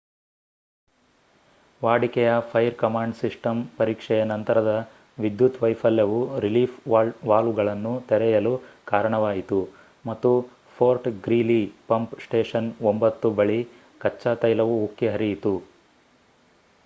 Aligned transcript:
ವಾಡಿಕೆಯ 1.81 2.29
fire command 2.47 3.17
system 3.17 3.59
ಪರೀಕ್ಷೆಯ 3.75 4.21
ನಂತರದ 4.23 4.71
ವಿದ್ಯುತ್ 5.17 5.59
ವೈಫಲ್ಯವು 5.63 6.17
ರಿಲೀಫ್ 6.39 6.77
ವಾಲ್ವ್‌ಗಳನ್ನು 7.25 7.93
ತೆರೆಯಲು 8.09 8.53
ಕಾರಣವಾಯಿತು 8.87 9.59
ಮತ್ತು 10.05 10.31
ಫೋರ್ಟ್ 10.77 11.07
ಗ್ರೀಲಿ 11.23 11.61
ಪಂಪ್ 11.87 12.15
ಸ್ಟೇಷನ್ 12.25 12.71
9 12.87 13.33
ಬಳಿ 13.35 13.59
ಕಚ್ಚಾ 14.01 14.33
ತೈಲವು 14.43 14.77
ಉಕ್ಕಿ 14.87 15.09
ಹರಿಯಿತು 15.09 15.53